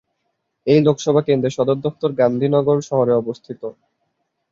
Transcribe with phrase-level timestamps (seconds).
[0.67, 3.61] এই লোকসভা কেন্দ্রের সদর দফতর গান্ধীনগর শহরে অবস্থিত।